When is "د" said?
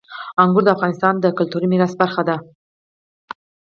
0.65-0.69, 1.19-1.25